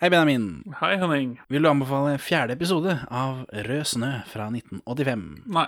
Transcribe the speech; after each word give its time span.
Hei, 0.00 0.10
Benjamin. 0.10 0.62
Hei, 0.80 0.96
Henning. 0.96 1.40
Vil 1.50 1.62
du 1.62 1.68
anbefale 1.68 2.18
fjerde 2.22 2.54
episode 2.54 2.92
av 3.10 3.40
Rød 3.50 3.86
snø 3.92 4.10
fra 4.30 4.44
1985? 4.54 5.24
Nei. 5.56 5.64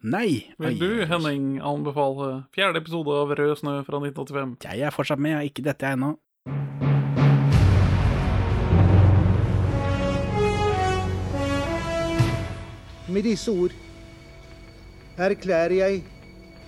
Nei. 0.00 0.28
Vil 0.56 0.78
du, 0.80 0.86
oi. 1.02 1.08
Henning, 1.10 1.50
anbefale 1.60 2.30
fjerde 2.56 2.80
episode 2.80 3.12
av 3.20 3.34
Rød 3.36 3.58
snø 3.60 3.74
fra 3.84 4.00
1985? 4.00 4.56
Jeg 4.64 4.86
er 4.88 4.94
fortsatt 4.94 5.20
med, 5.20 5.34
jeg 5.34 5.40
har 5.42 5.50
ikke 5.50 5.66
dette 5.68 5.90
jeg 5.90 5.98
ennå. 5.98 6.14
Med 13.12 13.28
disse 13.28 13.52
ord 13.52 13.76
erklærer 15.20 15.76
jeg 15.82 16.00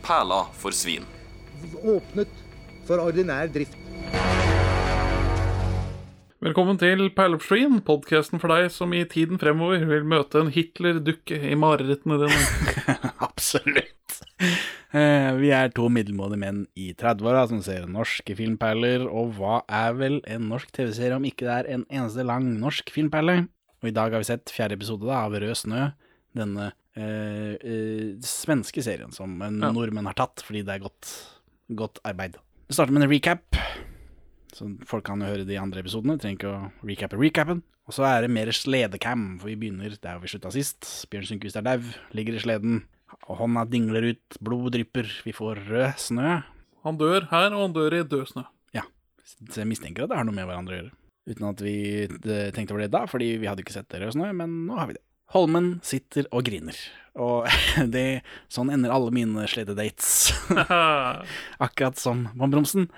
Perla 0.04 0.42
for 0.54 0.76
svin. 0.76 1.08
åpnet 1.80 2.28
for 2.86 3.00
ordinær 3.02 3.48
drift. 3.50 3.85
Velkommen 6.44 6.76
til 6.76 7.00
Perlupstream, 7.16 7.78
podkasten 7.86 8.40
for 8.42 8.52
deg 8.52 8.66
som 8.74 8.92
i 8.94 9.00
tiden 9.08 9.38
fremover 9.40 9.80
vil 9.88 10.04
møte 10.08 10.42
en 10.42 10.50
Hitler-dukke 10.52 11.38
i 11.48 11.56
marerittene 11.58 12.18
dine. 12.20 12.40
Absolutt. 13.24 14.18
Eh, 14.92 15.30
Vi 15.40 15.50
er 15.56 15.72
to 15.74 15.88
middelmådige 15.92 16.40
menn 16.42 16.60
i 16.76 16.90
30-åra 16.98 17.46
som 17.50 17.62
ser 17.64 17.88
norske 17.88 18.36
filmperler, 18.36 19.06
og 19.08 19.32
hva 19.38 19.62
er 19.64 19.96
vel 19.96 20.18
en 20.28 20.50
norsk 20.52 20.74
TV-serie 20.76 21.16
om 21.16 21.24
ikke 21.28 21.48
det 21.48 21.56
er 21.56 21.70
en 21.78 21.86
eneste 21.88 22.26
lang 22.28 22.50
norsk 22.60 22.92
filmperle? 22.94 23.38
Og 23.80 23.88
i 23.90 23.96
dag 23.96 24.12
har 24.12 24.20
vi 24.22 24.28
sett 24.28 24.52
fjerde 24.52 24.76
episode 24.76 25.08
da, 25.08 25.22
av 25.24 25.38
Rød 25.40 25.56
snø, 25.64 25.86
denne 26.36 26.68
eh, 27.00 27.56
eh, 27.56 28.12
svenske 28.24 28.84
serien 28.84 29.12
som 29.16 29.40
en 29.40 29.56
Ja. 29.64 29.72
nordmenn 29.72 30.08
har 30.12 30.20
tatt 30.20 30.44
fordi 30.44 30.66
det 30.68 30.76
er 30.76 30.84
godt, 30.84 31.14
godt 31.80 32.00
arbeid. 32.04 32.36
Vi 32.68 32.76
starter 32.76 32.92
med 32.92 33.06
en 33.08 33.12
recap, 33.16 33.56
så 34.56 34.68
folk 34.88 35.04
kan 35.04 35.20
jo 35.20 35.28
høre 35.28 35.46
de 35.48 35.58
andre 35.60 35.82
episodene, 35.84 36.16
trenger 36.20 36.38
ikke 36.38 36.52
å 36.52 36.88
recappe 36.88 37.20
recappen. 37.20 37.62
Og 37.86 37.94
så 37.94 38.06
er 38.08 38.24
det 38.24 38.32
mer 38.34 38.50
sledecam, 38.56 39.36
for 39.38 39.50
vi 39.52 39.58
begynner 39.60 39.94
der 40.02 40.20
vi 40.22 40.30
slutta 40.32 40.50
sist. 40.54 40.88
Bjørn 41.12 41.28
Sundquist 41.28 41.58
er 41.60 41.66
dau, 41.66 41.78
ligger 42.16 42.38
i 42.38 42.42
sleden, 42.42 42.80
og 43.28 43.38
hånda 43.42 43.66
dingler 43.70 44.08
ut, 44.10 44.38
blod 44.42 44.72
drypper, 44.74 45.10
vi 45.26 45.34
får 45.36 45.62
rød 45.68 46.00
snø. 46.02 46.38
Han 46.86 46.98
dør 46.98 47.28
her, 47.30 47.50
og 47.52 47.66
han 47.66 47.76
dør 47.76 47.98
i 47.98 48.04
død 48.06 48.30
snø. 48.32 48.46
Ja, 48.74 48.86
så 49.26 49.62
jeg 49.62 49.70
mistenker 49.70 50.06
at 50.06 50.14
det 50.14 50.18
har 50.18 50.26
noe 50.26 50.34
med 50.34 50.48
hverandre 50.48 50.74
å 50.74 50.80
gjøre. 50.80 50.94
Uten 51.26 51.48
at 51.48 51.62
vi 51.62 51.76
eh, 52.06 52.50
tenkte 52.54 52.74
over 52.74 52.84
det 52.84 52.92
da, 52.94 53.04
fordi 53.10 53.32
vi 53.42 53.50
hadde 53.50 53.62
ikke 53.62 53.74
sett 53.74 53.90
det 53.92 54.02
rød 54.02 54.16
snø, 54.16 54.32
men 54.40 54.62
nå 54.70 54.80
har 54.80 54.90
vi 54.90 54.98
det. 54.98 55.04
Holmen 55.34 55.72
sitter 55.86 56.28
og 56.34 56.46
griner, 56.46 56.78
og 57.18 57.46
det, 57.94 58.22
sånn 58.50 58.70
ender 58.74 58.94
alle 58.94 59.14
mine 59.14 59.46
slededates. 59.50 60.30
Akkurat 61.66 61.98
som 62.02 62.28
på 62.34 62.50
Bromsen 62.50 62.90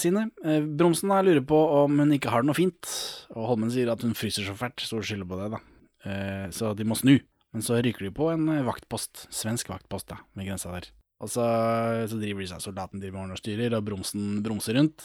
sine. 0.00 0.28
Eh, 0.44 0.62
Bromsen 0.64 1.12
her 1.12 1.26
lurer 1.26 1.44
på 1.44 1.58
om 1.82 1.98
hun 2.00 2.14
ikke 2.16 2.32
har 2.32 2.44
det 2.44 2.50
noe 2.50 2.56
fint, 2.58 2.92
og 3.34 3.50
Holmen 3.52 3.72
sier 3.74 3.90
at 3.92 4.04
hun 4.04 4.16
fryser 4.16 4.46
så 4.48 4.56
fælt, 4.56 4.80
så 4.80 5.00
hun 5.00 5.06
skylder 5.06 5.28
på 5.28 5.40
det, 5.42 5.50
da. 5.56 5.60
Eh, 6.08 6.46
så 6.54 6.72
de 6.76 6.86
må 6.88 6.96
snu. 6.98 7.18
Men 7.52 7.64
så 7.64 7.78
ryker 7.80 8.08
de 8.08 8.14
på 8.14 8.30
en 8.32 8.48
eh, 8.52 8.64
vaktpost, 8.66 9.26
svensk 9.34 9.70
vaktpost, 9.72 10.08
da, 10.12 10.20
ved 10.36 10.50
grensa 10.50 10.72
der. 10.74 10.90
Og 11.18 11.30
så, 11.32 11.44
så 12.06 12.18
driver 12.20 12.44
de 12.44 12.50
seg, 12.52 12.62
soldaten 12.62 13.02
driver 13.02 13.32
og 13.34 13.40
styrer, 13.40 13.74
og 13.74 13.86
Bromsen 13.88 14.38
bromser 14.44 14.78
rundt. 14.78 15.02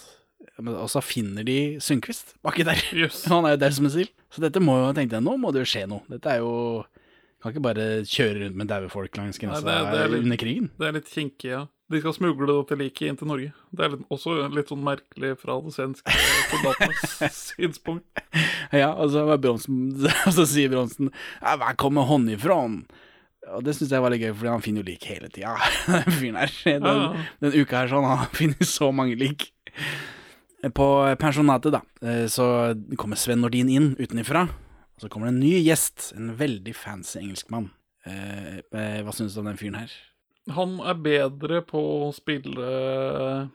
Og 0.60 0.90
så 0.92 1.02
finner 1.02 1.46
de 1.48 1.80
Sundquist 1.82 2.36
baki 2.44 2.66
der. 2.68 2.80
Yes. 3.04 3.24
Han 3.32 3.48
er 3.48 3.56
jo 3.56 3.62
der 3.64 3.74
som 3.76 3.88
en 3.88 3.96
sild. 3.96 4.12
Så 4.34 4.44
dette 4.44 4.62
må 4.62 4.76
jo, 4.78 4.92
tenkte 4.96 5.18
jeg, 5.18 5.26
nå 5.26 5.38
må 5.42 5.54
det 5.56 5.64
jo 5.64 5.72
skje 5.72 5.88
noe. 5.90 6.04
Dette 6.12 6.36
er 6.36 6.44
jo 6.44 6.84
Kan 7.42 7.52
ikke 7.52 7.64
bare 7.66 7.86
kjøre 8.08 8.46
rundt 8.46 8.60
med 8.60 8.70
daue 8.72 8.88
folk 8.92 9.18
langs 9.20 9.40
grensa 9.42 9.68
er 9.68 10.14
under 10.16 10.40
krigen. 10.40 10.70
Det 10.80 10.88
er 10.88 10.94
litt 10.96 11.10
kinkig, 11.12 11.50
ja. 11.52 11.66
De 11.94 12.02
skal 12.02 12.16
smugle 12.16 12.56
til 12.70 12.80
liket 12.82 13.08
inn 13.12 13.18
til 13.20 13.30
Norge. 13.30 13.54
Det 13.72 13.86
er 13.86 13.94
litt, 13.94 14.04
også 14.14 14.36
litt 14.54 14.72
sånn 14.72 14.84
merkelig 14.86 15.34
fra 15.42 15.60
det 15.62 15.74
svenske 15.76 16.16
soldatenes 16.50 17.40
synspunkt. 17.54 18.24
Ja, 18.74 18.92
og 18.98 19.12
så, 19.14 19.26
Bronsen, 19.38 19.80
så 20.38 20.46
sier 20.50 20.72
Bronsen 20.74 21.12
ja, 21.14 21.56
'Hvor 21.58 21.76
kommer 21.86 22.08
han 22.10 22.30
ifrån?' 22.34 22.84
Og 23.54 23.60
det 23.66 23.74
syns 23.76 23.92
jeg 23.92 24.00
var 24.00 24.14
litt 24.14 24.22
gøy, 24.24 24.32
fordi 24.40 24.52
han 24.54 24.62
finner 24.64 24.80
jo 24.80 24.88
lik 24.88 25.04
hele 25.04 25.28
tida, 25.28 25.52
den 25.92 26.14
fyren 26.16 26.38
her. 26.40 26.52
Den, 26.64 26.86
Ja. 26.88 27.24
den 27.44 27.56
uka 27.60 27.82
her 27.82 27.90
sånn, 27.92 28.06
han 28.08 28.30
finner 28.32 28.64
så 28.64 28.88
mange 28.96 29.18
lik. 29.20 29.50
På 30.72 30.86
pensjonatet, 31.20 31.74
da, 31.76 31.82
eh, 32.08 32.24
så 32.32 32.72
kommer 32.96 33.20
Sven 33.20 33.42
Nordin 33.44 33.68
inn 33.68 33.90
utenifra. 34.00 34.46
Og 34.96 35.04
så 35.04 35.10
kommer 35.12 35.28
det 35.28 35.34
en 35.36 35.42
ny 35.44 35.58
gjest, 35.60 36.14
en 36.16 36.32
veldig 36.40 36.72
fancy 36.78 37.20
engelskmann. 37.20 37.68
Eh, 38.08 38.62
eh, 38.72 39.02
hva 39.04 39.12
syns 39.12 39.36
du 39.36 39.42
om 39.44 39.50
den 39.52 39.60
fyren 39.60 39.76
her? 39.82 39.92
Han 40.52 40.80
er 40.84 40.98
bedre 41.00 41.62
på 41.64 41.80
å 42.08 42.10
spille 42.16 43.50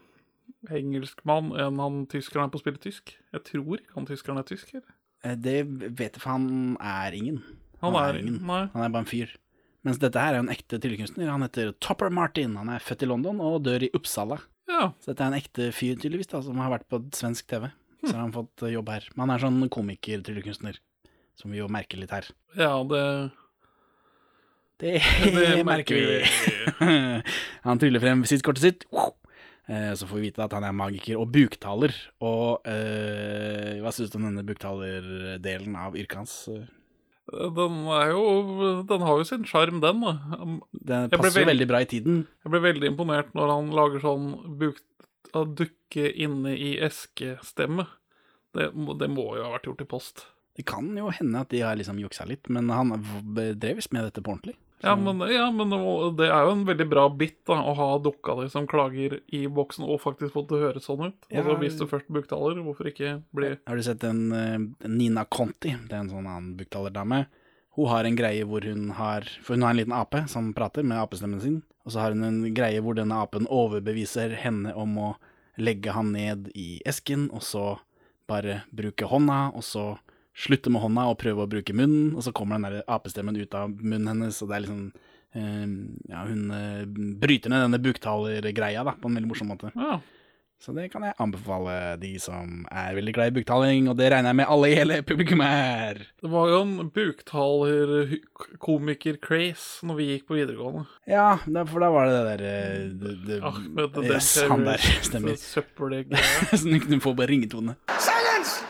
engelskmann 0.72 1.52
enn 1.60 1.80
han 1.82 1.98
tyskeren 2.10 2.46
er 2.46 2.52
på 2.52 2.58
å 2.60 2.62
spille 2.62 2.80
tysk. 2.82 3.12
Jeg 3.34 3.44
tror 3.46 3.78
ikke 3.80 3.96
han 3.98 4.08
tyskeren 4.08 4.40
er 4.40 4.46
tysk, 4.48 4.72
eller? 4.74 4.94
Eh, 5.26 5.36
det 5.38 5.58
vet 5.68 6.16
jeg, 6.16 6.22
for 6.22 6.32
han 6.34 6.76
er 6.80 7.16
ingen. 7.18 7.42
Han 7.82 7.94
er 8.00 8.18
ingen. 8.20 8.40
nei. 8.46 8.64
Han 8.74 8.84
er 8.84 8.94
bare 8.94 9.04
en 9.04 9.10
fyr. 9.10 9.34
Mens 9.86 10.00
dette 10.02 10.18
her 10.20 10.34
er 10.34 10.40
jo 10.40 10.46
en 10.48 10.52
ekte 10.54 10.80
tryllekunstner. 10.82 11.28
Han 11.30 11.44
heter 11.46 11.70
Topper 11.84 12.10
Martin. 12.10 12.56
Han 12.58 12.70
er 12.74 12.82
født 12.82 13.04
i 13.06 13.10
London 13.10 13.38
og 13.44 13.60
dør 13.68 13.84
i 13.86 13.92
Uppsala. 13.94 14.40
Ja, 14.68 14.90
Så 15.00 15.12
dette 15.12 15.22
er 15.24 15.30
en 15.30 15.38
ekte 15.38 15.68
fyr, 15.72 15.94
tydeligvis, 15.96 16.28
da, 16.32 16.42
som 16.44 16.58
har 16.60 16.72
vært 16.74 16.88
på 16.90 16.98
svensk 17.16 17.46
TV. 17.48 17.68
Så 18.02 18.12
har 18.12 18.20
han 18.24 18.34
fått 18.34 18.64
eh, 18.66 18.74
jobb 18.74 18.90
her. 18.92 19.06
Men 19.14 19.26
han 19.28 19.34
er 19.36 19.44
sånn 19.46 19.68
komiker-tryllekunstner, 19.72 20.76
som 21.38 21.54
vi 21.54 21.60
jo 21.62 21.68
merker 21.72 22.00
litt 22.02 22.12
her. 22.14 22.26
ja, 22.58 22.74
det 22.90 23.04
Det, 24.78 24.98
Det 25.34 25.64
merker 25.72 25.94
vi. 25.98 26.82
han 27.66 27.80
tryller 27.82 28.02
frem 28.02 28.22
visittkortet 28.24 28.62
sitt. 28.64 28.84
Eh, 29.68 29.92
Så 29.98 30.06
får 30.08 30.20
vi 30.20 30.28
vite 30.30 30.44
at 30.46 30.54
han 30.56 30.64
er 30.68 30.76
magiker 30.76 31.18
og 31.20 31.32
buktaler. 31.34 31.94
Og 32.24 32.66
eh, 32.68 33.78
hva 33.82 33.92
syns 33.94 34.12
du 34.12 34.18
om 34.20 34.28
denne 34.30 34.46
buktalerdelen 34.46 35.76
av 35.78 35.98
yrket 35.98 36.20
hans? 36.22 36.36
Den 37.28 37.82
er 37.92 38.14
jo 38.14 38.22
Den 38.88 39.02
har 39.04 39.18
jo 39.20 39.26
sin 39.28 39.44
sjarm, 39.44 39.82
den. 39.84 40.00
da. 40.00 40.14
Den 40.72 41.10
passer 41.12 41.42
jo 41.42 41.50
veldig 41.50 41.66
bra 41.68 41.82
i 41.84 41.90
tiden. 41.90 42.22
Jeg 42.44 42.54
ble 42.54 42.62
veldig 42.64 42.92
imponert 42.94 43.34
når 43.36 43.52
han 43.52 43.74
lager 43.76 44.04
sånn 44.06 44.30
buk 44.60 44.78
dukke 45.34 46.06
inne 46.24 46.54
i 46.56 46.78
eskestemme. 46.80 47.84
Det, 48.56 48.70
det 48.72 49.08
må 49.12 49.26
jo 49.36 49.42
ha 49.44 49.50
vært 49.58 49.66
gjort 49.68 49.82
i 49.84 49.88
post. 49.90 50.22
Det 50.56 50.64
kan 50.66 50.88
jo 50.96 51.10
hende 51.12 51.42
at 51.44 51.52
de 51.52 51.60
har 51.62 51.76
liksom 51.78 52.00
juksa 52.00 52.24
litt, 52.26 52.48
men 52.50 52.72
han 52.72 52.94
drev 53.60 53.76
visst 53.78 53.92
med 53.92 54.08
dette 54.08 54.24
på 54.24 54.32
ordentlig. 54.32 54.56
Ja, 54.84 54.94
men, 54.94 55.18
ja, 55.32 55.48
men 55.50 55.72
det 56.16 56.28
er 56.28 56.44
jo 56.46 56.52
en 56.54 56.64
veldig 56.68 56.86
bra 56.90 57.08
bit 57.10 57.40
da, 57.48 57.56
å 57.66 57.74
ha 57.74 57.88
dukka 58.02 58.36
di 58.38 58.46
som 58.52 58.68
klager 58.70 59.18
i 59.34 59.40
boksen, 59.50 59.86
og 59.86 60.02
faktisk 60.04 60.36
få 60.36 60.44
det 60.50 60.60
høres 60.62 60.86
sånn 60.86 61.08
ut. 61.08 61.16
Ja. 61.32 61.42
Altså, 61.42 61.56
Hvis 61.62 61.78
du 61.80 61.86
først 61.90 62.12
buktaler, 62.14 62.60
hvorfor 62.62 62.90
ikke 62.92 63.16
bli 63.34 63.56
Har 63.66 63.78
du 63.78 63.82
sett 63.82 64.06
en 64.06 64.22
eh, 64.32 64.58
Nina 64.86 65.26
Conti? 65.26 65.74
Det 65.74 65.96
er 65.96 66.04
en 66.04 66.12
sånn 66.12 66.28
annen 66.28 66.54
buktalerdame. 66.60 67.24
Hun 67.78 67.90
har 67.90 68.06
en 68.06 68.18
greie 68.18 68.46
hvor 68.46 68.64
hun 68.66 68.88
har 68.98 69.26
For 69.42 69.54
hun 69.54 69.62
har 69.62 69.74
en 69.74 69.78
liten 69.78 69.94
ape 69.94 70.24
som 70.30 70.52
prater 70.54 70.86
med 70.86 70.98
apestemmen 70.98 71.42
sin. 71.42 71.60
Og 71.86 71.94
så 71.94 72.02
har 72.02 72.14
hun 72.14 72.26
en 72.26 72.40
greie 72.54 72.82
hvor 72.84 72.98
denne 72.98 73.18
apen 73.18 73.46
overbeviser 73.50 74.34
henne 74.38 74.74
om 74.78 74.96
å 74.98 75.10
legge 75.58 75.90
han 75.94 76.12
ned 76.14 76.50
i 76.54 76.78
esken, 76.86 77.28
og 77.34 77.42
så 77.42 77.78
bare 78.28 78.62
bruke 78.70 79.08
hånda, 79.08 79.48
og 79.56 79.64
så 79.66 79.86
slutte 80.38 80.70
med 80.70 80.82
hånda 80.84 81.02
og 81.10 81.18
prøve 81.20 81.44
å 81.44 81.50
bruke 81.50 81.74
munnen, 81.76 82.14
og 82.14 82.22
så 82.26 82.32
kommer 82.36 82.54
den 82.58 82.66
der 82.68 82.76
apestemmen 82.90 83.36
ut 83.38 83.54
av 83.58 83.66
munnen 83.74 84.08
hennes, 84.12 84.42
og 84.42 84.46
det 84.50 84.56
er 84.58 84.64
liksom 84.66 84.82
eh, 85.34 85.66
Ja, 86.12 86.20
hun 86.28 86.42
eh, 86.54 86.84
bryter 87.18 87.48
ned 87.52 87.60
denne 87.66 87.82
buktalergreia 87.82 88.80
da, 88.86 88.92
på 88.98 89.06
en 89.10 89.16
veldig 89.18 89.30
morsom 89.32 89.50
måte. 89.54 89.68
Ja. 89.74 89.94
Så 90.58 90.72
det 90.74 90.88
kan 90.90 91.04
jeg 91.06 91.14
anbefale 91.22 91.94
de 92.02 92.18
som 92.18 92.64
er 92.66 92.90
veldig 92.96 93.12
glad 93.14 93.28
i 93.30 93.34
buktaling, 93.36 93.86
og 93.90 93.94
det 94.00 94.08
regner 94.10 94.28
jeg 94.32 94.38
med 94.40 94.50
alle 94.50 94.70
i 94.72 94.74
hele 94.74 94.96
publikum 95.06 95.40
er. 95.46 95.94
Det 96.18 96.30
var 96.32 96.50
jo 96.50 96.56
en 96.64 96.90
buktaler-komiker-craze 96.96 99.86
når 99.86 99.94
vi 100.00 100.08
gikk 100.08 100.24
på 100.26 100.34
videregående. 100.40 100.82
Ja, 101.06 101.38
for 101.70 101.78
da 101.84 101.88
var 101.94 102.02
det 102.10 102.16
det 102.16 102.26
der 102.32 102.42
eh, 102.48 102.90
det, 102.90 103.12
det, 103.28 103.38
Ahmed 103.52 103.86
det, 104.00 104.08
Yes, 104.10 104.34
han 104.50 104.66
der 104.66 104.82
stemmer. 105.12 105.38
Søppelgreia. 105.38 106.18
Så 106.58 106.64
du 106.66 106.78
kunne 106.82 106.98
får 107.06 107.14
bare 107.22 107.30
ringetone. 107.30 107.78
Silence! 108.02 108.67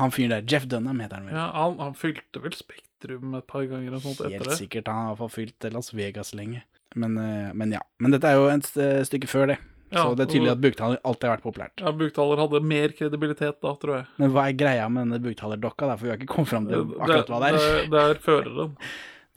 Han 0.00 0.12
fyren 0.14 0.32
der, 0.34 0.44
Jeff 0.48 0.66
Dunham 0.70 1.00
heter 1.04 1.20
han 1.20 1.28
vel. 1.30 1.36
Ja, 1.36 1.46
han, 1.54 1.78
han 1.82 1.96
fylte 1.98 2.42
vel 2.44 2.54
Spektrum 2.56 3.34
et 3.38 3.46
par 3.50 3.66
ganger 3.68 3.96
og 3.98 4.04
sånt 4.04 4.20
etter 4.24 4.38
Helt 4.38 4.48
det. 4.50 4.58
sikkert, 4.60 4.88
han 4.88 5.04
har 5.04 5.10
i 5.10 5.14
hvert 5.14 5.22
fall 5.26 5.34
fylt 5.36 5.70
Las 5.76 5.92
Vegas 5.96 6.32
lenge. 6.36 6.64
Men, 6.98 7.18
eh, 7.22 7.50
men 7.54 7.76
ja. 7.76 7.82
Men 8.02 8.16
dette 8.16 8.26
er 8.32 8.40
jo 8.40 8.48
et 8.50 8.72
stykke 9.06 9.28
før 9.30 9.52
det. 9.52 9.60
Ja, 9.90 10.04
så 10.06 10.14
det 10.14 10.22
er 10.28 10.30
tydelig 10.30 10.50
at 10.52 10.60
buktaler 10.62 11.00
alltid 11.02 11.26
har 11.26 11.32
vært 11.34 11.42
populært. 11.48 11.80
Ja, 11.82 11.90
Buktaler 11.98 12.38
hadde 12.38 12.60
mer 12.62 12.92
kredibilitet 12.94 13.56
da, 13.58 13.72
tror 13.82 13.96
jeg. 13.96 14.04
Men 14.22 14.30
hva 14.36 14.44
er 14.46 14.54
greia 14.54 14.84
med 14.86 15.02
denne 15.08 15.18
buktalerdokka? 15.24 15.88
For 15.96 16.06
vi 16.06 16.12
har 16.12 16.20
ikke 16.20 16.28
kommet 16.30 16.52
fram 16.52 16.68
til 16.70 16.84
akkurat 16.94 17.32
hva 17.32 17.40
det 17.42 17.48
er. 17.50 17.56
Det, 17.58 17.88
det 17.94 18.04
er 18.04 18.20
føreren. 18.26 18.76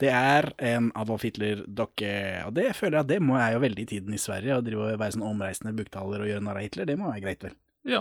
Det 0.02 0.08
er 0.10 0.48
en 0.58 0.88
Adolf 0.98 1.22
Hitler-dokke, 1.22 2.08
og 2.48 2.56
det 2.56 2.64
føler 2.74 2.96
jeg 2.98 3.04
at 3.04 3.10
det 3.12 3.18
må 3.22 3.36
jeg 3.38 3.54
jo 3.54 3.60
veldig 3.62 3.82
i 3.84 3.86
tiden 3.92 4.16
i 4.16 4.18
Sverige, 4.18 4.56
å 4.58 4.64
drive 4.66 4.88
og 4.90 4.98
være 4.98 5.14
sånn 5.14 5.22
omreisende 5.28 5.70
buktaler 5.78 6.24
og 6.24 6.26
gjøre 6.32 6.42
narr 6.42 6.58
av 6.58 6.64
Hitler, 6.66 6.88
det 6.90 6.96
må 6.98 7.12
være 7.12 7.22
greit 7.22 7.46
vel. 7.46 7.54
Ja, 7.86 8.00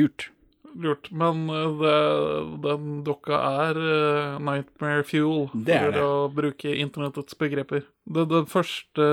Lurt. 0.00 0.30
Lurt. 0.82 1.10
Men 1.12 1.44
eh, 1.52 1.80
det, 1.80 1.94
den 2.66 2.88
dokka 3.06 3.38
er 3.64 3.80
eh, 3.80 4.36
nightmare 4.44 5.04
fuel, 5.08 5.46
Det 5.54 5.74
er 5.76 5.86
for 5.88 5.96
det. 5.96 6.04
å 6.06 6.28
bruke 6.36 6.74
internettets 6.82 7.38
begreper. 7.40 7.84
Det, 8.06 8.26
den 8.30 8.46
første 8.50 9.06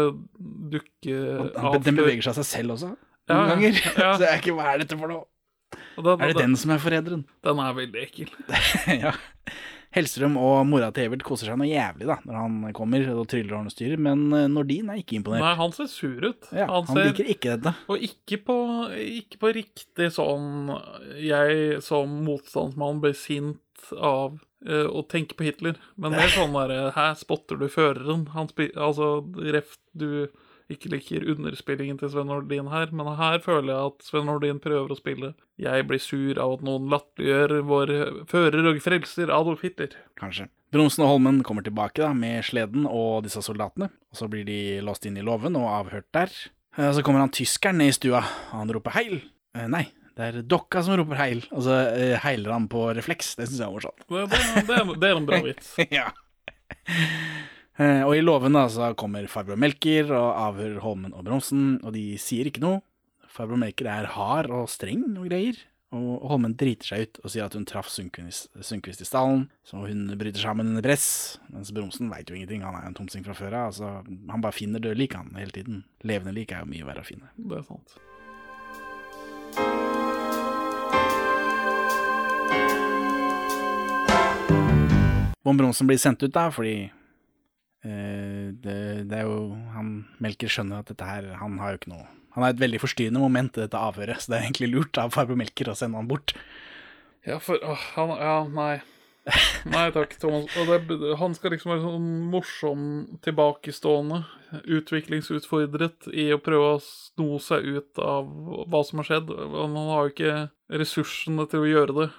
dukke 0.73 1.17
Den, 1.53 1.83
den 1.87 1.99
beveger 2.01 2.25
seg 2.27 2.33
av 2.35 2.39
seg 2.41 2.49
selv 2.51 2.75
også, 2.77 2.91
Ja, 3.31 3.39
ganger. 3.53 3.77
ja. 3.79 4.09
Så 4.17 4.25
jeg 4.25 4.31
er 4.33 4.41
ikke, 4.43 4.55
hva 4.57 4.71
er 4.73 4.83
dette 4.83 4.97
for 4.99 5.11
noe? 5.13 5.25
Den, 5.97 6.21
Er 6.21 6.29
det 6.33 6.37
den 6.41 6.55
som 6.59 6.71
er 6.75 6.81
forræderen? 6.81 7.23
Den 7.45 7.59
er 7.63 7.73
veldig 7.77 8.01
ekkel. 8.03 8.29
ja. 9.03 9.13
Hellstrøm 9.93 10.37
og 10.41 10.63
mora 10.65 10.89
til 10.93 11.07
Evert 11.07 11.25
koser 11.25 11.51
seg 11.51 11.59
noe 11.59 11.69
jævlig 11.69 12.07
da 12.09 12.17
når 12.25 12.37
han 12.39 12.55
kommer 12.75 13.05
og 13.13 13.27
tryller 13.29 13.59
og 13.59 13.73
styrer, 13.73 13.99
men 14.01 14.25
eh, 14.33 14.47
Nordin 14.51 14.89
er 14.89 15.01
ikke 15.01 15.19
imponert. 15.19 15.43
Nei, 15.45 15.53
han 15.59 15.75
ser 15.75 15.89
sur 15.91 16.29
ut. 16.29 16.49
Ja, 16.49 16.65
han 16.71 16.87
han 16.89 16.97
ser, 16.97 17.09
liker 17.11 17.29
ikke 17.35 17.57
dette. 17.57 17.75
Og 17.93 18.07
ikke 18.09 18.39
på, 18.47 18.57
ikke 19.19 19.41
på 19.43 19.53
riktig 19.59 20.09
sånn 20.15 20.71
Jeg 21.21 21.83
som 21.85 22.17
motstandsmann 22.25 23.03
blir 23.03 23.13
sint 23.17 23.61
av 23.93 24.39
eh, 24.65 24.87
å 24.87 25.03
tenke 25.09 25.37
på 25.37 25.45
Hitler, 25.45 25.77
men 25.99 26.15
mer 26.15 26.31
sånn 26.33 26.55
derre 26.55 26.93
Her 26.95 27.13
spotter 27.19 27.59
du 27.61 27.67
føreren. 27.71 28.27
Han 28.33 28.49
altså, 28.73 29.15
ref 29.53 29.77
du 29.93 30.27
ikke 30.71 30.89
liker 30.93 31.25
underspillingen 31.33 31.97
til 31.99 32.09
Sven 32.13 32.27
Nordin 32.31 32.69
her, 32.71 32.91
men 32.95 33.09
her 33.19 33.39
føler 33.43 33.73
jeg 33.73 33.91
at 33.91 34.05
Sven 34.07 34.25
Nordin 34.29 34.59
prøver 34.63 34.93
å 34.93 34.97
spille. 34.97 35.33
Jeg 35.59 35.87
blir 35.89 35.99
sur 36.01 36.39
av 36.39 36.53
at 36.57 36.63
noen 36.65 36.87
latterliggjør 36.93 37.55
vår 37.67 37.93
fører 38.31 38.69
og 38.71 38.79
frelser 38.85 39.33
Adolf 39.33 39.61
Hitler. 39.65 39.93
Kanskje. 40.19 40.47
Bronsen 40.73 41.03
og 41.05 41.11
Holmen 41.11 41.43
kommer 41.45 41.61
tilbake 41.61 42.01
da 42.01 42.13
med 42.17 42.41
sleden 42.47 42.87
og 42.89 43.23
disse 43.27 43.43
soldatene, 43.45 43.91
og 44.09 44.17
så 44.17 44.29
blir 44.31 44.45
de 44.47 44.59
låst 44.81 45.05
inn 45.05 45.19
i 45.21 45.25
låven 45.25 45.55
og 45.59 45.67
avhørt 45.69 46.07
der. 46.15 46.31
Eh, 46.77 46.89
Så 46.95 47.03
kommer 47.05 47.19
han 47.21 47.29
tyskeren 47.29 47.77
ned 47.77 47.91
i 47.91 47.97
stua, 47.99 48.23
og 48.51 48.55
han 48.63 48.71
roper 48.73 48.95
heil. 48.97 49.19
Eh, 49.53 49.67
Nei, 49.69 49.83
det 50.17 50.25
er 50.31 50.41
dokka 50.41 50.81
som 50.81 50.97
roper 50.97 51.19
heil, 51.21 51.43
og 51.51 51.61
så 51.67 51.77
eh, 51.93 52.17
heiler 52.25 52.55
han 52.55 52.65
på 52.71 52.87
refleks. 52.97 53.35
Det 53.37 53.45
syns 53.51 53.59
jeg 53.61 53.67
er 53.69 53.75
morsomt. 53.75 54.07
Det, 54.09 54.25
det, 54.33 54.65
det, 54.71 54.79
er- 54.81 54.97
det 54.97 55.11
er 55.11 55.19
en 55.21 55.29
bra 55.29 55.41
vits. 55.45 55.75
ja. 55.99 56.09
Eh, 57.77 58.03
Og 58.05 58.15
i 58.15 58.21
låven 58.21 58.53
da, 58.53 58.67
så 58.69 58.93
kommer 58.97 59.25
Farbror 59.31 59.57
Melker 59.57 60.11
og 60.13 60.37
avhører 60.37 60.81
Holmen 60.83 61.13
og 61.13 61.25
Bronsen, 61.25 61.79
og 61.83 61.93
de 61.95 62.13
sier 62.21 62.45
ikke 62.49 62.61
noe. 62.61 62.81
Farbror 63.33 63.57
Melker 63.57 63.89
er 63.89 64.11
hard 64.13 64.51
og 64.53 64.67
streng 64.69 65.01
og 65.17 65.25
greier, 65.25 65.57
og 65.93 66.21
Holmen 66.29 66.53
driter 66.57 66.85
seg 66.91 67.07
ut 67.07 67.19
og 67.23 67.33
sier 67.33 67.47
at 67.47 67.57
hun 67.57 67.65
traff 67.69 67.89
Sundquist, 67.89 69.01
i 69.01 69.05
stallen, 69.09 69.47
så 69.65 69.81
hun 69.87 70.05
bryter 70.21 70.41
sammen 70.41 70.69
under 70.69 70.85
press, 70.85 71.39
mens 71.49 71.73
Bronsen 71.73 72.13
veit 72.13 72.29
jo 72.29 72.37
ingenting, 72.37 72.61
han 72.65 72.77
er 72.77 72.85
en 72.89 72.97
tomsing 72.97 73.25
fra 73.25 73.33
før 73.37 73.57
av, 73.57 73.73
altså 73.73 73.91
han 74.05 74.41
bare 74.45 74.53
finner 74.57 74.81
døde 74.81 75.01
lik 75.01 75.17
han 75.17 75.33
hele 75.37 75.53
tiden. 75.53 75.83
Levende 76.05 76.33
lik 76.37 76.53
er 76.53 76.61
jo 76.61 76.69
mye 76.69 76.85
verre 76.85 77.01
å 77.01 77.09
finne. 77.09 77.33
Det 77.37 77.57
er 77.57 77.69
sant. 77.69 77.97
Von 85.43 85.57
Bronsen 85.57 85.89
blir 85.89 85.99
sendt 85.99 86.23
ut 86.23 86.31
da, 86.33 86.47
fordi 86.53 86.91
det, 87.83 88.77
det 89.11 89.17
er 89.17 89.27
jo 89.27 89.57
Han 89.73 89.89
Melker 90.23 90.51
skjønner 90.51 90.79
at 90.79 90.91
dette 90.91 91.03
her 91.03 91.25
Han 91.41 91.57
har 91.59 91.73
jo 91.73 91.81
ikke 91.81 91.91
noe 91.91 92.05
Han 92.35 92.45
har 92.45 92.53
et 92.53 92.61
veldig 92.61 92.79
forstyrrende 92.79 93.19
moment 93.19 93.57
i 93.59 93.65
dette 93.65 93.79
avhøret, 93.79 94.23
så 94.23 94.31
det 94.31 94.37
er 94.39 94.47
egentlig 94.47 94.71
lurt 94.71 94.99
av 95.01 95.11
farbror 95.15 95.39
Melker 95.41 95.69
å 95.69 95.75
sende 95.77 95.99
han 95.99 96.07
bort. 96.07 96.31
Ja, 97.27 97.37
for 97.43 97.59
åh, 97.59 97.83
han 97.97 98.15
Ja, 98.17 98.37
nei. 98.47 98.77
Nei 99.71 99.85
takk, 99.95 100.17
Thomas. 100.19 100.51
Det, 100.51 100.97
han 101.19 101.35
skal 101.37 101.53
liksom 101.53 101.71
være 101.71 101.85
sånn 101.85 102.07
morsom, 102.33 102.81
tilbakestående, 103.23 104.23
utviklingsutfordret 104.79 106.09
i 106.11 106.27
å 106.35 106.41
prøve 106.43 106.73
å 106.73 106.81
sno 106.83 107.37
seg 107.39 107.69
ut 107.77 108.01
av 108.03 108.27
hva 108.67 108.81
som 108.83 108.99
har 108.99 109.07
skjedd. 109.07 109.31
Han 109.55 109.77
har 109.79 110.09
jo 110.09 110.11
ikke 110.11 110.35
ressursene 110.81 111.47
til 111.51 111.63
å 111.63 111.69
gjøre 111.71 111.97
det. 112.01 112.09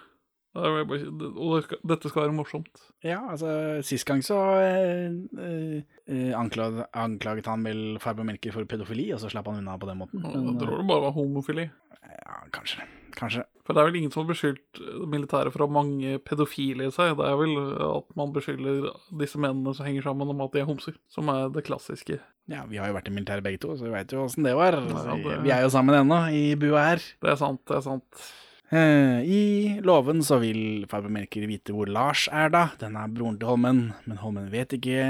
Og 0.55 1.65
dette 1.83 2.11
skal 2.11 2.27
være 2.29 2.35
morsomt. 2.37 2.83
Ja, 3.05 3.21
altså, 3.33 3.83
sist 3.87 4.07
gang 4.07 4.23
så 4.25 4.37
eh, 4.63 5.17
eh, 5.43 5.81
eh, 6.07 6.33
anklaget, 6.39 6.87
anklaget 6.95 7.49
han 7.51 7.65
vel 7.67 7.81
farbror 8.03 8.29
Melker 8.29 8.55
for 8.55 8.65
pedofili, 8.71 9.09
og 9.15 9.19
så 9.23 9.31
slapp 9.33 9.49
han 9.51 9.59
unna 9.63 9.75
på 9.83 9.89
den 9.91 9.99
måten. 9.99 10.23
Men, 10.23 10.53
Jeg 10.55 10.61
tror 10.63 10.79
det 10.79 10.87
bare 10.91 11.07
var 11.09 11.17
homofili. 11.17 11.67
eh, 12.03 12.15
ja, 12.21 12.37
kanskje. 12.55 12.87
Kanskje. 13.15 13.45
For 13.65 13.73
det 13.75 13.81
er 13.81 13.87
vel 13.89 13.97
ingen 14.01 14.11
som 14.13 14.25
har 14.25 14.33
beskyldt 14.35 14.81
militæret 15.09 15.53
for 15.55 15.63
å 15.65 15.69
ha 15.69 15.73
mange 15.73 16.19
pedofile 16.27 16.89
i 16.89 16.95
seg. 16.95 17.15
Det 17.17 17.27
er 17.31 17.37
vel 17.39 17.55
at 17.87 18.09
man 18.19 18.33
beskylder 18.35 18.89
disse 19.21 19.39
mennene 19.41 19.75
som 19.75 19.87
henger 19.87 20.03
sammen, 20.07 20.29
om 20.35 20.41
at 20.45 20.53
de 20.53 20.61
er 20.63 20.67
homser. 20.69 20.97
Som 21.09 21.31
er 21.33 21.49
det 21.55 21.63
klassiske. 21.65 22.19
Ja, 22.51 22.65
vi 22.69 22.77
har 22.77 22.91
jo 22.91 22.97
vært 22.99 23.09
i 23.09 23.15
militæret 23.15 23.43
begge 23.47 23.61
to, 23.63 23.73
så 23.79 23.87
vi 23.87 23.95
veit 23.95 24.11
jo 24.13 24.25
åssen 24.27 24.45
det 24.45 24.55
var. 24.59 24.73
Ja, 24.77 25.15
det- 25.17 25.43
Vi 25.47 25.51
er 25.55 25.63
jo 25.63 25.71
sammen 25.73 25.95
ennå, 25.95 26.19
i 26.31 26.55
bua 26.57 26.83
her. 26.91 26.97
Det 27.23 27.31
er 27.31 27.37
sant, 27.37 27.63
det 27.67 27.77
er 27.79 27.81
sant. 27.87 28.05
Eh, 28.75 29.21
I 29.23 29.81
låven 29.87 30.23
så 30.27 30.41
vil 30.43 30.87
farbror 30.91 31.13
Melker 31.15 31.45
vite 31.47 31.75
hvor 31.77 31.87
Lars 31.91 32.27
er 32.33 32.51
da. 32.51 32.65
Den 32.81 32.97
er 32.99 33.13
broren 33.13 33.37
til 33.39 33.51
Holmen, 33.53 33.85
men 34.09 34.19
Holmen 34.23 34.49
vet 34.53 34.75
ikke. 34.77 35.05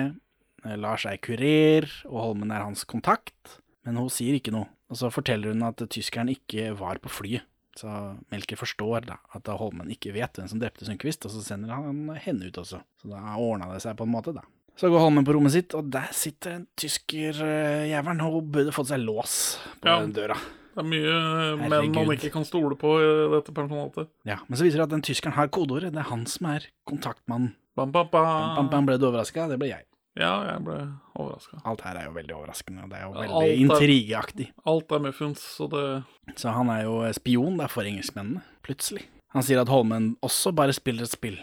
Eh, 0.64 0.76
Lars 0.80 1.06
er 1.08 1.16
kurer, 1.24 1.86
og 2.10 2.18
Holmen 2.28 2.52
er 2.52 2.64
hans 2.66 2.84
kontakt. 2.84 3.58
Men 3.84 3.96
hun 4.00 4.10
sier 4.12 4.36
ikke 4.38 4.52
noe. 4.54 4.68
Og 4.92 4.98
så 5.00 5.08
forteller 5.12 5.54
hun 5.54 5.64
at 5.66 5.80
tyskeren 5.92 6.28
ikke 6.32 6.70
var 6.78 7.00
på 7.02 7.08
flyet. 7.12 7.46
Så 7.74 7.88
Melker 8.30 8.54
forstår 8.60 9.06
da 9.08 9.16
at 9.34 9.48
Holmen 9.58 9.88
ikke 9.90 10.12
vet 10.14 10.36
hvem 10.38 10.46
som 10.50 10.60
drepte 10.62 10.86
Sundquist, 10.86 11.24
og 11.26 11.32
så 11.34 11.40
sender 11.42 11.72
han 11.74 12.04
henne 12.22 12.46
ut 12.46 12.60
også. 12.60 12.78
Så 13.02 13.10
da 13.10 13.22
ordna 13.40 13.72
det 13.72 13.80
seg 13.82 13.96
på 13.98 14.06
en 14.06 14.12
måte, 14.14 14.34
da. 14.36 14.44
Så 14.78 14.90
går 14.92 15.02
Holmen 15.02 15.26
på 15.26 15.34
rommet 15.34 15.54
sitt, 15.54 15.74
og 15.74 15.88
der 15.94 16.06
sitter 16.14 16.58
en 16.60 16.66
tyskerjævelen. 16.78 18.20
Hun 18.22 18.52
burde 18.54 18.74
fått 18.74 18.92
seg 18.92 19.02
lås 19.02 19.56
på 19.80 19.88
Ja. 19.90 19.98
den 20.04 20.12
døra. 20.14 20.36
Det 20.74 20.82
er 20.82 20.88
mye 20.90 21.56
menn 21.60 21.92
man 21.94 22.10
ikke 22.16 22.32
kan 22.34 22.44
stole 22.44 22.74
på 22.78 22.96
i 22.98 23.10
dette 23.36 23.52
personatet. 23.54 24.08
Ja, 24.26 24.40
Men 24.48 24.58
så 24.58 24.64
viser 24.66 24.80
det 24.82 24.88
at 24.88 24.94
den 24.96 25.02
tyskeren 25.06 25.36
har 25.36 25.46
kodeordet. 25.54 25.92
Det 25.94 26.00
er 26.02 26.08
han 26.10 26.24
som 26.26 26.46
er 26.50 26.66
kontaktmannen. 26.90 27.54
Bam, 27.76 27.90
bam, 27.92 28.08
Bam, 28.10 28.56
bam. 28.56 28.68
bam, 28.70 28.86
ble 28.86 28.98
du 28.98 29.06
overraska? 29.08 29.48
Det 29.50 29.58
ble 29.58 29.68
jeg. 29.70 29.84
Ja, 30.18 30.32
jeg 30.52 30.62
ble 30.66 30.76
overraska. 31.18 31.58
Alt 31.66 31.80
her 31.82 31.96
er 31.98 32.04
jo 32.06 32.12
veldig 32.14 32.34
overraskende, 32.36 32.84
og 32.84 32.90
det 32.90 32.98
er 32.98 33.02
jo 33.06 33.14
Alt 33.14 33.24
veldig 33.24 33.48
er- 33.48 33.62
intrigeaktig. 33.64 34.46
Alt 34.66 34.92
er 34.92 34.98
muffins, 35.02 35.40
så 35.42 35.68
det 35.70 36.04
Så 36.38 36.52
han 36.54 36.68
er 36.70 36.84
jo 36.84 37.00
spion 37.12 37.56
der 37.58 37.66
for 37.68 37.82
engelskmennene, 37.82 38.42
plutselig. 38.62 39.06
Han 39.34 39.42
sier 39.42 39.60
at 39.60 39.68
Holmen 39.68 40.16
også 40.22 40.52
bare 40.54 40.72
spiller 40.72 41.02
et 41.02 41.10
spill. 41.10 41.38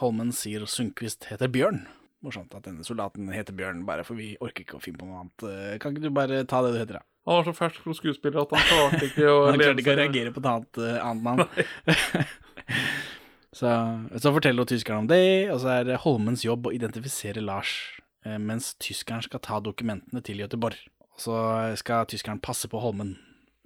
Holmen 0.00 0.32
sier 0.32 0.60
Sundquist 0.66 1.24
heter 1.30 1.48
Bjørn. 1.48 1.86
Morsomt 2.22 2.54
at 2.54 2.62
denne 2.64 2.84
soldaten 2.84 3.32
heter 3.32 3.52
Bjørn, 3.56 3.84
bare 3.86 4.04
for 4.04 4.14
vi 4.14 4.36
orker 4.40 4.62
ikke 4.64 4.76
å 4.76 4.82
finne 4.82 4.98
på 5.00 5.06
noe 5.08 5.24
annet. 5.24 5.42
Eh, 5.74 5.78
Kan 5.78 5.94
ikke 5.96 6.02
du 6.02 6.10
bare 6.10 6.44
ta 6.44 6.60
det 6.62 6.74
du 6.74 6.78
heter, 6.78 7.00
da? 7.00 7.02
Han 7.24 7.38
var 7.38 7.46
så 7.46 7.54
fersk 7.54 7.84
som 7.84 7.94
skuespiller 7.94 8.42
at 8.42 8.52
han 8.56 8.64
klarte 8.66 9.06
ikke 9.06 9.26
å 9.30 9.36
Han 9.50 9.60
klarte 9.60 9.82
ikke 9.84 9.94
å 9.94 10.00
reagere 10.00 10.34
på 10.34 10.42
et 10.42 10.48
annet, 10.50 10.80
uh, 10.82 10.96
annet 11.06 11.26
navn. 11.28 11.44
så, 13.60 13.74
så 14.18 14.32
forteller 14.34 14.66
tyskeren 14.68 15.04
om 15.04 15.10
det, 15.10 15.22
og 15.54 15.60
så 15.62 15.76
er 15.76 15.86
det 15.86 16.00
Holmens 16.02 16.42
jobb 16.46 16.66
å 16.66 16.74
identifisere 16.74 17.44
Lars, 17.44 17.76
eh, 18.26 18.40
mens 18.42 18.72
tyskeren 18.82 19.22
skal 19.22 19.42
ta 19.44 19.60
dokumentene 19.62 20.24
til 20.26 20.42
Göteborg. 20.42 20.80
Så 21.20 21.36
skal 21.78 22.08
tyskeren 22.10 22.42
passe 22.42 22.66
på 22.72 22.80
Holmen, 22.82 23.14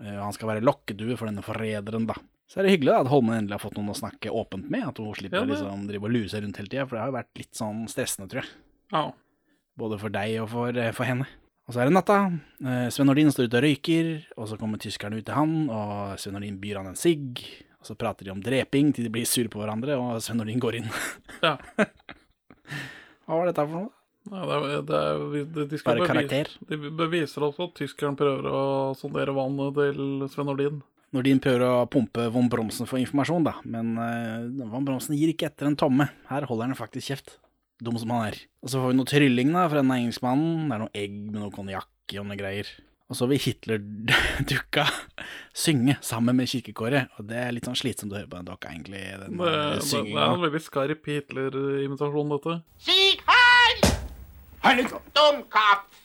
eh, 0.03 0.19
og 0.19 0.27
han 0.27 0.37
skal 0.37 0.53
være 0.53 0.67
lokkedue 0.67 1.17
for 1.17 1.31
denne 1.31 1.45
forræderen, 1.47 2.11
da. 2.11 2.19
Så 2.47 2.61
er 2.61 2.69
det 2.69 2.77
hyggelig 2.77 2.93
da, 2.93 3.01
at 3.07 3.11
Holmen 3.11 3.39
endelig 3.39 3.57
har 3.57 3.65
fått 3.65 3.81
noen 3.81 3.95
å 3.95 3.97
snakke 3.97 4.31
åpent 4.37 4.69
med, 4.71 4.85
at 4.87 5.01
hun 5.01 5.17
slipper 5.17 5.41
Ja, 5.41 5.49
å 5.49 5.51
liksom 5.51 5.89
drive 5.89 6.07
og 6.07 6.13
lue 6.13 6.29
seg 6.31 6.45
rundt 6.45 6.61
hele 6.61 6.71
tida, 6.71 6.85
for 6.85 6.99
det 6.99 7.07
har 7.07 7.11
jo 7.11 7.17
vært 7.17 7.41
litt 7.41 7.57
sånn 7.57 7.83
stressende, 7.91 8.29
tror 8.31 8.45
jeg. 8.45 8.53
Ja. 8.93 9.07
Både 9.81 9.99
for 9.99 10.13
deg 10.13 10.37
og 10.45 10.53
for, 10.53 10.85
for 10.95 11.09
henne. 11.09 11.27
Og 11.67 11.75
så 11.75 11.83
er 11.83 11.89
det 11.89 11.97
natta. 11.97 12.17
Eh, 12.63 12.87
Sven 12.95 13.09
Nordin 13.11 13.33
står 13.35 13.49
ute 13.49 13.59
og 13.59 13.65
røyker, 13.67 14.11
og 14.39 14.47
så 14.51 14.59
kommer 14.61 14.79
tyskerne 14.83 15.19
ut 15.19 15.27
til 15.27 15.35
han, 15.35 15.55
og 15.73 16.15
Sven 16.23 16.37
Nordin 16.39 16.61
byr 16.63 16.79
han 16.79 16.93
en 16.93 16.99
sigg. 16.99 17.43
Og 17.81 17.89
så 17.91 17.97
prater 17.99 18.29
de 18.29 18.33
om 18.35 18.43
dreping 18.43 18.93
til 18.95 19.07
de 19.09 19.11
blir 19.15 19.27
sure 19.27 19.51
på 19.51 19.59
hverandre, 19.63 19.97
og 19.99 20.21
Sven 20.23 20.39
Nordin 20.41 20.63
går 20.63 20.79
inn. 20.81 20.91
ja. 21.43 21.57
Hva 23.27 23.41
var 23.41 23.49
dette 23.51 23.65
for 23.67 23.75
noe? 23.81 23.91
Nei, 24.27 24.43
det 24.43 24.55
er, 24.59 24.81
det 24.87 24.99
er, 24.99 25.21
de, 25.33 25.65
de 25.71 25.79
Bare 25.87 26.01
bevise- 26.01 26.11
karakter? 26.11 26.49
De 26.71 26.79
beviser 26.99 27.45
også 27.47 27.69
at 27.69 27.77
tyskeren 27.79 28.17
prøver 28.19 28.47
å 28.51 28.63
sondere 28.99 29.35
vannet 29.35 29.75
til 29.79 30.29
Sven 30.33 30.49
Nordin. 30.51 30.81
Nordin 31.15 31.39
prøver 31.43 31.63
å 31.67 31.87
pumpe 31.91 32.25
von 32.35 32.49
Bromsen 32.51 32.87
for 32.91 32.99
informasjon, 32.99 33.47
da, 33.47 33.57
men 33.67 33.93
uh, 33.99 34.67
von 34.71 34.87
Bromsen 34.87 35.15
gir 35.19 35.31
ikke 35.31 35.47
etter 35.51 35.71
en 35.71 35.79
tomme. 35.79 36.09
Her 36.31 36.47
holder 36.51 36.71
han 36.71 36.79
faktisk 36.79 37.13
kjeft. 37.13 37.37
Dum 37.83 37.99
som 38.01 38.13
han 38.15 38.31
er. 38.31 38.39
Og 38.65 38.73
så 38.73 38.81
får 38.81 38.93
vi 38.93 38.97
noe 38.99 39.09
trylling 39.11 39.53
da 39.53 39.67
fra 39.69 39.83
denne 39.83 39.99
engelskmannen. 40.01 40.67
Det 40.69 40.77
er 40.77 40.83
noe 40.85 40.95
egg 40.97 41.17
med 41.29 41.41
noe 41.43 41.53
konjakk 41.55 42.15
og 42.17 42.29
noe 42.31 42.39
greier. 42.41 42.71
Og 43.07 43.15
så 43.15 43.29
vil 43.31 43.39
Hitler-dukka 43.39 44.87
synge 45.67 45.95
sammen 46.03 46.35
med 46.41 46.49
kirkekåret, 46.51 47.13
og 47.21 47.29
det 47.31 47.39
er 47.39 47.53
litt 47.55 47.69
sånn 47.69 47.79
slitsomt 47.79 48.15
å 48.15 48.19
høre 48.19 48.31
på 48.33 48.41
den 48.41 48.49
dokka, 48.49 48.73
egentlig. 48.75 49.03
Den 49.21 49.37
Det, 49.39 49.53
det, 49.79 50.01
det 50.09 50.17
er 50.17 50.33
en 50.33 50.43
veldig 50.43 50.63
skarp 50.65 51.07
Hitler-imitasjon, 51.13 52.33
dette. 52.35 52.57
Sieg 52.89 53.23
heil! 53.29 53.87
Dummkopf! 55.15 56.03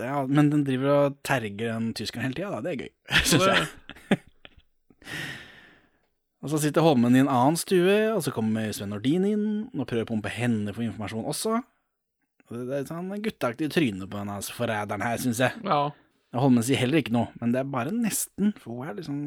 Ja, 0.00 0.24
men 0.26 0.50
den 0.50 0.64
driver 0.66 0.90
og 0.96 1.20
terger 1.26 1.76
den 1.76 1.92
tyskeren 1.94 2.26
hele 2.26 2.38
tida, 2.40 2.50
da. 2.56 2.60
Det 2.64 2.72
er 2.72 2.82
gøy, 2.82 2.90
syns 3.30 3.46
jeg. 3.46 4.18
Og 6.40 6.48
så 6.52 6.58
sitter 6.62 6.80
Holmen 6.84 7.12
i 7.16 7.20
en 7.20 7.28
annen 7.28 7.58
stue, 7.60 7.96
og 8.14 8.22
så 8.24 8.32
kommer 8.32 8.70
Sven 8.72 8.88
Nordin 8.94 9.26
inn 9.28 9.46
og 9.76 9.84
prøver 9.90 10.06
å 10.06 10.10
pumpe 10.14 10.30
henne 10.32 10.72
for 10.72 10.86
informasjon 10.86 11.26
også. 11.28 11.58
Og 12.50 12.54
Det 12.66 12.78
er 12.80 12.86
sånn 12.88 13.10
gutteaktig 13.22 13.68
tryne 13.74 14.08
på 14.08 14.16
denne 14.18 14.38
forræderen 14.56 15.04
her, 15.04 15.20
syns 15.22 15.38
jeg. 15.44 15.52
Ja. 15.68 15.90
Holmen 16.40 16.64
sier 16.64 16.80
heller 16.80 17.02
ikke 17.02 17.12
noe, 17.14 17.28
men 17.42 17.52
det 17.52 17.60
er 17.60 17.68
bare 17.70 17.92
nesten, 17.94 18.54
for 18.58 18.78
hun 18.80 18.88
er 18.88 18.96
liksom 19.00 19.18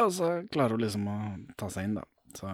Og 0.00 0.10
så 0.12 0.28
klarer 0.52 0.74
hun 0.74 0.82
liksom 0.82 1.04
å 1.08 1.16
ta 1.60 1.68
seg 1.72 1.86
inn, 1.86 1.94
da. 2.00 2.04
Så 2.34 2.48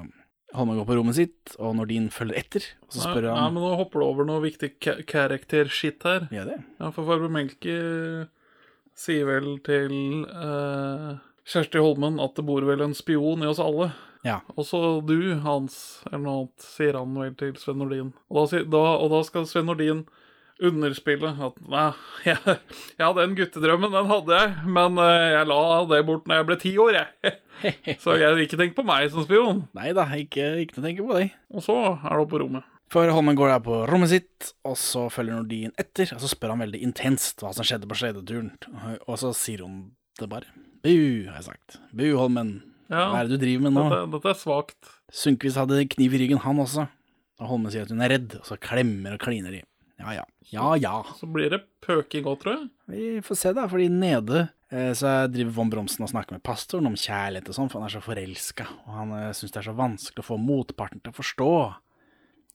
Holmen 0.52 0.76
går 0.80 0.86
på 0.88 0.96
rommet 0.98 1.14
sitt, 1.16 1.54
og 1.62 1.76
Nordin 1.78 2.08
følger 2.12 2.36
etter, 2.42 2.64
og 2.84 2.92
så 2.92 3.04
spør 3.06 3.28
Nei, 3.30 3.36
han 3.38 3.54
men 3.54 3.62
nå 3.64 3.72
hopper 3.78 4.02
du 4.02 4.06
over 4.08 4.26
noe 4.28 4.42
viktig 4.44 4.72
ka- 4.82 4.98
character-shit 5.08 6.02
her. 6.04 6.26
Ja, 6.34 6.42
det? 6.48 6.58
Ja, 6.82 6.90
for 6.92 7.06
Farbe 7.08 7.30
Melke 7.32 7.76
sier 8.98 9.28
vel 9.30 9.52
til 9.64 9.94
eh, 10.26 11.12
Kjersti 11.50 11.82
Holmen 11.82 12.20
at 12.22 12.36
det 12.38 12.46
bor 12.46 12.62
vel 12.66 12.84
en 12.84 12.94
spion 12.94 13.42
i 13.42 13.50
oss 13.50 13.60
alle. 13.62 13.90
Ja. 14.26 14.40
Også 14.60 15.00
du, 15.06 15.16
Hans, 15.42 15.74
eller 16.10 16.22
noe 16.22 16.38
annet, 16.42 16.64
sier 16.76 16.98
han 16.98 17.14
vel 17.16 17.36
til 17.40 17.54
Sven 17.58 17.80
Nordin. 17.80 18.12
Og 18.28 18.52
da, 18.52 18.82
og 19.00 19.12
da 19.14 19.22
skal 19.26 19.48
Sven 19.48 19.66
Nordin 19.70 20.04
underspille 20.60 21.30
at 21.40 21.60
nei, 21.72 21.86
jeg, 22.28 22.56
ja, 23.00 23.10
den 23.16 23.36
guttedrømmen, 23.38 23.94
den 23.94 24.10
hadde 24.10 24.40
jeg, 24.42 24.56
men 24.76 25.00
eh, 25.00 25.28
jeg 25.34 25.48
la 25.48 25.62
det 25.88 26.02
bort 26.08 26.28
når 26.28 26.42
jeg 26.42 26.48
ble 26.50 26.58
ti 26.60 26.74
år, 26.84 26.98
jeg. 27.00 27.38
Så 28.04 28.18
jeg 28.20 28.44
ikke 28.44 28.58
tenk 28.60 28.76
på 28.76 28.84
meg 28.86 29.08
som 29.12 29.24
spion. 29.24 29.64
Nei 29.76 29.94
da, 29.96 30.04
ikke, 30.16 30.52
ikke 30.66 30.84
tenke 30.84 31.06
på 31.06 31.16
deg. 31.16 31.32
Og 31.52 31.64
så 31.64 31.78
er 31.96 32.12
det 32.12 32.20
opp 32.22 32.30
på 32.34 32.42
rommet. 32.44 32.68
For 32.90 33.06
Holmen 33.14 33.36
går 33.38 33.52
der 33.52 33.62
på 33.62 33.84
rommet 33.86 34.10
sitt, 34.10 34.52
og 34.66 34.74
så 34.80 35.04
følger 35.14 35.38
Nordin 35.38 35.74
etter, 35.78 36.10
og 36.16 36.22
så 36.22 36.30
spør 36.30 36.56
han 36.56 36.64
veldig 36.64 36.80
intenst 36.82 37.42
hva 37.44 37.52
som 37.54 37.66
skjedde 37.66 37.86
på 37.90 37.98
sledeturen, 38.00 38.52
og 39.06 39.18
så 39.20 39.30
sier 39.36 39.62
hun 39.62 39.84
det 40.22 40.30
bare. 40.30 40.52
Bu, 40.84 40.94
har 41.28 41.40
jeg 41.40 41.48
sagt. 41.50 41.80
Bu, 41.92 42.06
Holmen. 42.18 42.60
Ja, 42.90 43.10
Hva 43.12 43.20
er 43.20 43.28
det 43.28 43.38
du 43.38 43.44
driver 43.44 43.66
med 43.68 43.76
nå? 43.76 43.84
dette, 43.86 44.06
dette 44.16 44.32
er 44.32 44.38
svakt. 44.38 44.94
Sundquist 45.14 45.58
hadde 45.60 45.82
kniv 45.92 46.14
i 46.16 46.22
ryggen, 46.24 46.40
han 46.42 46.62
også. 46.62 46.86
Og 47.40 47.52
Holmen 47.52 47.72
sier 47.72 47.86
at 47.86 47.92
hun 47.92 48.02
er 48.04 48.14
redd, 48.16 48.38
og 48.40 48.48
så 48.48 48.58
klemmer 48.60 49.16
og 49.16 49.22
kliner 49.22 49.54
de. 49.54 49.62
Ja 50.00 50.14
ja. 50.16 50.24
Ja 50.50 50.70
ja. 50.80 50.94
Så 51.18 51.28
blir 51.30 51.52
det 51.52 51.60
pøking 51.84 52.26
òg, 52.28 52.40
tror 52.40 52.56
jeg. 52.56 52.64
Vi 52.90 53.04
får 53.24 53.38
se, 53.38 53.52
da, 53.56 53.66
fordi 53.70 53.90
nede 53.92 54.46
eh, 54.72 54.90
så 54.96 55.12
driver 55.30 55.54
von 55.58 55.70
Bromsen 55.72 56.06
og 56.06 56.10
snakker 56.12 56.36
med 56.36 56.44
pastoren 56.46 56.88
om 56.90 56.98
kjærlighet 56.98 57.52
og 57.52 57.56
sånn, 57.56 57.70
for 57.70 57.80
han 57.80 57.90
er 57.90 57.94
så 57.94 58.02
forelska, 58.04 58.66
og 58.86 58.96
han 58.96 59.14
eh, 59.18 59.30
syns 59.36 59.54
det 59.54 59.62
er 59.62 59.68
så 59.68 59.76
vanskelig 59.78 60.24
å 60.24 60.28
få 60.32 60.40
motparten 60.40 61.04
til 61.04 61.12
å 61.12 61.18
forstå. 61.20 61.52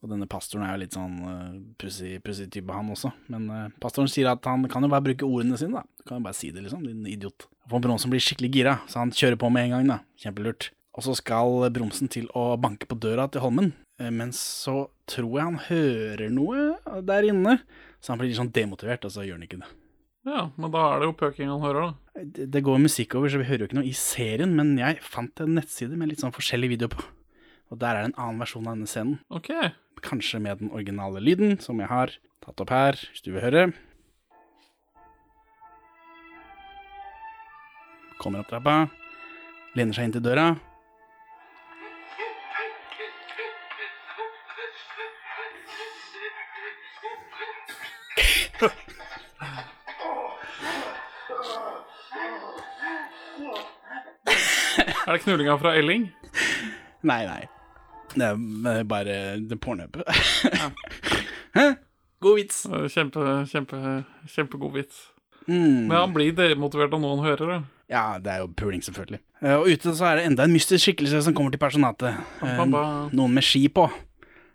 Og 0.03 0.11
denne 0.11 0.27
pastoren 0.29 0.65
er 0.67 0.75
jo 0.75 0.81
litt 0.83 0.93
sånn 0.93 1.13
uh, 1.25 1.53
pussig 1.81 2.19
pussig 2.21 2.49
type, 2.53 2.69
han 2.69 2.91
også. 2.93 3.09
Men 3.31 3.47
uh, 3.49 3.61
pastoren 3.81 4.11
sier 4.11 4.27
at 4.29 4.45
han 4.45 4.67
kan 4.69 4.85
jo 4.85 4.89
bare 4.91 5.05
bruke 5.07 5.25
ordene 5.25 5.57
sine, 5.57 5.81
da. 5.81 5.87
Du 5.97 6.05
kan 6.05 6.19
jo 6.19 6.27
bare 6.27 6.37
si 6.37 6.51
det, 6.53 6.61
liksom, 6.61 6.83
din 6.85 7.07
idiot. 7.09 7.47
Von 7.69 7.81
Bronsen 7.81 8.11
blir 8.13 8.21
skikkelig 8.21 8.51
gira, 8.53 8.75
så 8.89 9.01
han 9.01 9.13
kjører 9.15 9.39
på 9.41 9.49
med 9.53 9.67
en 9.67 9.75
gang, 9.75 9.87
da. 9.89 9.99
Kjempelurt. 10.21 10.69
Og 10.95 11.03
så 11.03 11.15
skal 11.17 11.65
Bromsen 11.75 12.11
til 12.11 12.27
å 12.37 12.53
banke 12.61 12.87
på 12.87 12.97
døra 13.01 13.25
til 13.31 13.43
Holmen, 13.43 13.73
eh, 13.99 14.11
men 14.13 14.31
så 14.35 14.85
tror 15.11 15.33
jeg 15.33 15.47
han 15.49 15.63
hører 15.67 16.29
noe 16.31 17.01
der 17.03 17.27
inne, 17.31 17.57
så 17.99 18.13
han 18.13 18.21
blir 18.21 18.31
litt 18.31 18.39
sånn 18.39 18.53
demotivert, 18.55 19.07
og 19.07 19.11
så 19.11 19.25
gjør 19.25 19.39
han 19.39 19.47
ikke 19.47 19.59
det. 19.63 19.71
Ja, 20.25 20.47
men 20.57 20.71
da 20.73 20.83
er 20.89 21.01
det 21.01 21.09
jo 21.09 21.17
pøking 21.19 21.51
han 21.51 21.61
hører, 21.61 21.91
da. 21.91 22.21
Det, 22.23 22.47
det 22.53 22.63
går 22.65 22.79
musikk 22.81 23.17
over, 23.17 23.29
så 23.29 23.41
vi 23.41 23.49
hører 23.49 23.65
jo 23.65 23.69
ikke 23.69 23.79
noe 23.81 23.89
i 23.89 23.97
serien, 23.97 24.55
men 24.57 24.73
jeg 24.79 25.01
fant 25.05 25.43
en 25.43 25.57
nettside 25.57 25.99
med 25.99 26.09
litt 26.09 26.23
sånn 26.23 26.33
forskjellig 26.33 26.71
video 26.71 26.89
på. 26.93 27.03
Og 27.73 27.81
der 27.81 27.97
er 27.97 28.05
det 28.05 28.13
en 28.13 28.21
annen 28.23 28.41
versjon 28.41 28.65
av 28.65 28.77
denne 28.77 28.89
scenen. 28.89 29.19
Ok. 29.33 29.51
Kanskje 30.05 30.41
med 30.41 30.61
den 30.61 30.71
originale 30.73 31.21
lyden, 31.21 31.57
som 31.61 31.81
jeg 31.81 31.89
har 31.91 32.13
tatt 32.45 32.61
opp 32.61 32.73
her, 32.73 32.97
hvis 33.11 33.25
du 33.25 33.33
vil 33.33 33.43
høre. 33.43 33.67
Kommer 38.17 38.41
opp 38.41 38.49
trappa, 38.49 38.77
lener 39.75 39.93
seg 39.93 40.07
inn 40.07 40.15
til 40.15 40.23
døra. 40.25 40.53
Er 55.05 55.13
det 55.13 55.21
knullinga 55.21 55.57
fra 55.61 55.75
Elling? 55.77 56.07
Nei, 57.05 57.21
nei. 57.29 57.43
Det 58.15 58.25
er 58.25 58.87
bare 58.89 59.17
det 59.37 59.59
pornhøpet. 59.61 60.07
Hæ? 61.57 61.65
God 62.23 62.39
vits. 62.39 62.63
Eh, 62.65 62.87
Kjempe, 62.89 63.21
kjempe, 63.51 63.77
kjempegod 64.31 64.73
vits. 64.73 65.03
Mm. 65.45 65.85
Men 65.91 65.97
han 65.99 66.13
blir 66.15 66.33
demotivert 66.33 66.95
av 66.95 67.03
noe 67.03 67.19
han 67.19 67.25
hører, 67.27 67.51
da. 67.51 67.59
Ja, 67.91 68.17
det 68.19 68.31
er 68.33 68.39
jo 68.41 68.47
puling, 68.57 68.81
selvfølgelig. 68.81 69.19
Eh, 69.43 69.55
Og 69.59 69.67
ute 69.69 69.93
så 69.93 70.07
er 70.09 70.15
det 70.19 70.25
enda 70.31 70.45
en 70.47 70.53
mystisk 70.55 70.87
skikkelse 70.87 71.21
som 71.27 71.35
kommer 71.37 71.53
til 71.53 71.61
personatet. 71.61 72.15
Eh. 72.41 72.63
Noen 73.13 73.33
med 73.35 73.45
ski 73.45 73.67
på, 73.69 73.85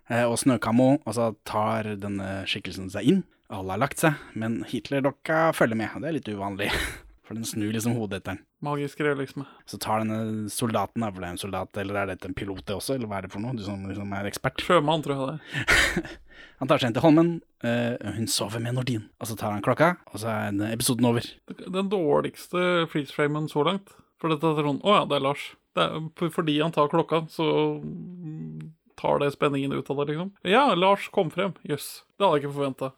eh, 0.09 0.25
og 0.27 0.35
snøkamo, 0.41 0.89
og 1.05 1.13
så 1.15 1.29
tar 1.47 1.93
denne 1.95 2.41
skikkelsen 2.49 2.89
seg 2.91 3.07
inn. 3.07 3.23
Alle 3.51 3.75
har 3.75 3.79
lagt 3.83 3.99
seg, 4.03 4.19
men 4.35 4.61
Hitler-dokka 4.67 5.51
følger 5.55 5.75
med, 5.79 5.95
det 6.01 6.07
er 6.11 6.17
litt 6.19 6.29
uvanlig. 6.31 6.69
For 7.31 7.37
den 7.37 7.45
snur 7.47 7.71
liksom 7.71 7.93
hodet 7.95 8.17
etter 8.19 8.33
den. 8.35 8.39
Magisk 8.65 8.99
realisme. 8.99 9.45
Så 9.69 9.77
tar 9.79 10.01
denne 10.03 10.49
soldaten, 10.51 10.99
da, 10.99 11.07
for 11.13 11.23
det 11.23 11.29
er 11.29 11.35
en 11.37 11.39
soldat, 11.39 11.77
eller 11.79 11.95
er 12.01 12.09
dette 12.09 12.27
en 12.27 12.35
pilot 12.35 12.65
det 12.67 12.75
også, 12.75 12.97
eller 12.97 13.07
hva 13.07 13.21
er 13.21 13.27
det 13.27 13.31
for 13.31 13.39
noe? 13.39 13.55
Du 13.55 13.63
som 13.63 13.85
liksom 13.87 14.11
er 14.17 14.27
ekspert. 14.27 14.59
Sjømann, 14.59 14.99
tror 15.05 15.15
jeg 15.15 15.21
det 15.29 15.37
er. 15.37 16.11
Han 16.61 16.69
tar 16.69 16.81
seg 16.81 16.91
inn 16.91 16.97
til 16.99 17.05
Holmen, 17.05 17.39
Uh, 17.61 17.93
hun 18.15 18.25
sover 18.25 18.57
med 18.57 18.73
Nordin. 18.73 19.03
Og 19.21 19.29
så 19.29 19.35
tar 19.37 19.53
han 19.53 19.61
klokka, 19.61 19.91
og 20.09 20.21
så 20.21 20.31
er 20.33 20.61
episoden 20.71 21.05
over. 21.05 21.27
Den 21.61 21.91
dårligste 21.91 22.87
freeze-framen 22.89 23.45
så 23.51 23.61
langt. 23.67 23.93
For 24.21 24.33
dette 24.33 24.49
er 24.49 24.65
sånn 24.65 24.81
Å 24.81 24.95
ja, 24.95 25.03
det 25.09 25.19
er 25.19 25.25
Lars. 25.27 25.43
Det 25.77 25.85
er, 25.85 26.31
fordi 26.33 26.57
han 26.57 26.73
tar 26.73 26.89
klokka, 26.91 27.19
så 27.29 27.45
mm, 27.77 28.71
tar 28.97 29.21
det 29.21 29.29
spenningen 29.35 29.77
ut 29.77 29.93
av 29.93 30.01
det, 30.01 30.07
liksom. 30.09 30.33
Ja, 30.49 30.63
Lars 30.73 31.05
kom 31.13 31.29
frem. 31.33 31.53
Jøss. 31.69 32.01
Det 32.17 32.25
hadde 32.25 32.39
jeg 32.39 32.43
ikke 32.47 32.57
forventa. 32.57 32.91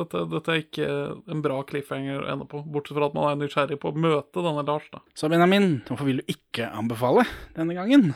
Dette, 0.00 0.24
dette 0.32 0.56
er 0.56 0.64
ikke 0.64 0.90
en 1.36 1.44
bra 1.44 1.60
cliffhanger 1.68 2.24
å 2.24 2.26
ende 2.34 2.48
på. 2.48 2.64
Bortsett 2.72 2.98
fra 2.98 3.12
at 3.12 3.16
man 3.16 3.28
er 3.30 3.38
nysgjerrig 3.40 3.80
på 3.84 3.92
å 3.92 4.00
møte 4.08 4.44
denne 4.44 4.64
Lars, 4.64 4.88
da. 4.92 5.04
Så 5.12 5.30
Benjamin, 5.32 5.82
hvorfor 5.88 6.08
vil 6.08 6.24
du 6.24 6.34
ikke 6.34 6.72
anbefale 6.72 7.28
denne 7.56 7.76
gangen? 7.76 8.14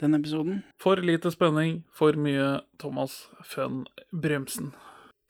Denne 0.00 0.18
episoden? 0.20 0.62
For 0.82 0.96
lite 0.96 1.30
spenning, 1.32 1.82
for 1.92 2.12
mye 2.20 2.60
Thomas 2.78 3.28
Fønn 3.44 3.86
Bremsen. 4.12 4.74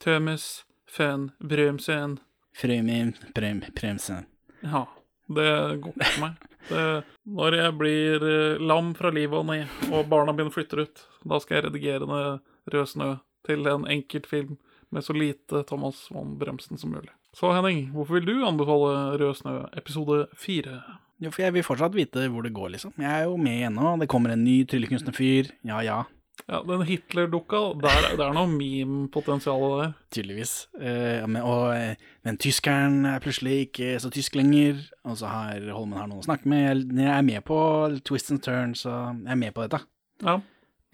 Thomas 0.03 0.65
Fønn 0.91 1.31
Bremsen. 1.39 2.17
Frømin 2.57 3.13
Brem 3.35 3.61
Bremsen. 3.75 4.25
Ja, 4.59 4.83
det 5.27 5.49
går 5.83 5.95
ikke 5.95 6.11
for 6.11 6.25
meg. 6.25 6.47
Det, 6.67 6.83
når 7.23 7.55
jeg 7.55 7.75
blir 7.79 8.27
eh, 8.27 8.59
lam 8.59 8.91
fra 8.97 9.11
livet 9.15 9.39
og 9.39 9.47
ned, 9.47 9.71
og 9.87 10.09
barna 10.11 10.35
mine 10.35 10.51
flytter 10.51 10.83
ut, 10.83 11.03
da 11.23 11.39
skal 11.39 11.59
jeg 11.61 11.67
redigere 11.69 12.09
ned 12.09 12.43
Rød 12.73 12.89
snø 12.91 13.11
til 13.47 13.69
en 13.71 13.87
enkeltfilm 13.87 14.57
med 14.91 15.05
så 15.05 15.15
lite 15.15 15.63
Thomas 15.69 16.09
von 16.11 16.35
Bremsen 16.39 16.77
som 16.77 16.91
mulig. 16.91 17.13
Så 17.31 17.53
Henning, 17.55 17.93
hvorfor 17.95 18.17
vil 18.19 18.27
du 18.27 18.43
anbefale 18.43 19.15
Rød 19.21 19.39
snø 19.39 19.53
episode 19.79 20.25
fire? 20.35 20.81
Jo, 21.19 21.31
for 21.33 21.41
jeg 21.47 21.53
vil 21.55 21.63
fortsatt 21.65 21.95
vite 21.97 22.27
hvor 22.29 22.43
det 22.45 22.53
går, 22.53 22.69
liksom. 22.75 22.93
Jeg 23.01 23.09
er 23.09 23.23
jo 23.25 23.37
med 23.41 23.63
ennå. 23.71 23.95
Det 23.99 24.07
kommer 24.11 24.35
en 24.35 24.43
ny 24.45 24.59
tryllekunstnerfyr. 24.69 25.49
Ja 25.65 25.79
ja, 25.85 26.03
Ja, 26.47 26.59
den 26.63 26.83
Hitler-dukka, 26.85 27.59
det 27.81 27.89
er 28.21 28.33
noe 28.35 28.45
meme-potensial 28.47 29.63
der. 29.81 29.93
tydeligvis. 30.13 30.67
Eh, 30.79 31.25
men, 31.27 31.41
og 31.41 31.73
eh, 31.75 31.95
den 32.23 32.37
tyskeren 32.37 33.05
er 33.09 33.19
plutselig 33.19 33.55
ikke 33.65 33.95
så 33.99 34.11
tysk 34.13 34.35
lenger. 34.37 34.77
Og 35.03 35.17
så 35.17 35.27
har 35.31 35.65
Holmen 35.73 35.97
har 35.97 36.07
noen 36.07 36.21
å 36.21 36.27
snakke 36.27 36.45
med. 36.47 36.61
Jeg, 36.69 36.85
jeg 37.01 37.09
er 37.17 37.25
med 37.25 37.43
på 37.49 37.57
twist 38.05 38.29
and 38.31 38.43
turn, 38.45 38.75
så 38.77 38.93
jeg 39.25 39.33
er 39.33 39.41
med 39.41 39.55
på 39.57 39.65
dette. 39.65 39.81
Ja, 40.23 40.37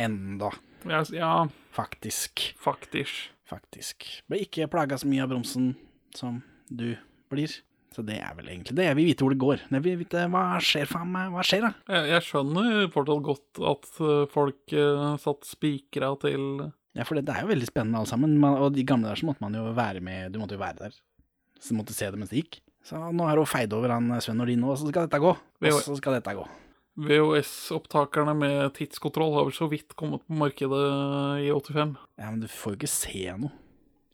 Enda, 0.01 0.49
Yes, 0.87 1.11
ja 1.15 1.45
faktisk. 1.75 2.53
faktisk. 2.59 3.29
Faktisk. 3.47 4.07
Ble 4.27 4.39
ikke 4.47 4.65
plaga 4.71 4.97
så 4.97 5.07
mye 5.11 5.21
av 5.23 5.29
bromsen 5.35 5.75
som 6.15 6.41
du 6.71 6.95
blir. 7.31 7.51
Så 7.93 8.01
det 8.05 8.17
er 8.17 8.33
vel 8.37 8.49
egentlig 8.49 8.75
det. 8.77 8.87
Jeg 8.87 8.97
vil 8.97 9.07
vite 9.11 9.25
hvor 9.25 9.33
det 9.33 9.41
går. 9.43 9.65
Jeg 9.69 9.85
vil 9.85 9.99
vite 10.01 10.25
hva 10.33 10.43
skjer, 10.63 10.89
faen 10.89 11.11
meg. 11.13 11.29
Hva 11.33 11.45
skjer, 11.45 11.67
da? 11.67 11.71
Jeg, 11.93 12.09
jeg 12.15 12.25
skjønner 12.27 12.87
fortsatt 12.93 13.25
godt 13.27 13.61
at 13.73 13.89
eh, 14.01 14.23
folk 14.33 14.73
uh, 14.73 15.13
satt 15.21 15.49
spikra 15.49 16.13
til 16.23 16.47
Ja, 16.97 17.05
for 17.05 17.17
det, 17.17 17.27
det 17.29 17.37
er 17.37 17.45
jo 17.45 17.53
veldig 17.53 17.69
spennende 17.69 18.01
alle 18.01 18.09
sammen. 18.09 18.35
Man, 18.41 18.57
og 18.57 18.73
de 18.73 18.85
gamle 18.87 19.11
der 19.11 19.21
så 19.21 19.29
måtte 19.29 19.45
man 19.45 19.57
jo 19.57 19.67
være 19.77 20.01
med, 20.05 20.33
du 20.33 20.41
måtte 20.41 20.57
jo 20.57 20.63
være 20.63 20.87
der. 20.87 20.99
Så 21.61 21.73
du 21.73 21.79
måtte 21.79 21.95
se 21.95 22.09
det 22.09 22.19
mens 22.19 22.33
det 22.33 22.43
gikk. 22.43 22.59
Så 22.83 22.99
nå 22.99 23.29
har 23.29 23.39
hun 23.39 23.47
feid 23.47 23.71
over 23.77 23.93
han 23.93 24.11
Sven 24.21 24.41
Nordin, 24.41 24.65
og 24.67 24.75
så 24.79 24.89
skal 24.89 25.07
dette 25.07 25.21
gå. 25.23 25.31
Og 25.37 25.81
så 25.85 25.95
skal 26.01 26.17
dette 26.17 26.35
gå. 26.35 26.43
VHS-opptakerne 26.93 28.35
med 28.37 28.73
tidskontroll 28.77 29.31
har 29.33 29.47
vel 29.47 29.55
så 29.55 29.65
vidt 29.71 29.95
kommet 29.97 30.21
på 30.27 30.35
markedet 30.37 30.81
i 31.41 31.49
85. 31.49 31.95
Ja, 32.21 32.27
men 32.27 32.43
du 32.43 32.49
får 32.51 32.75
jo 32.75 32.81
ikke 32.81 32.91
se 32.91 33.23
noe. 33.41 33.53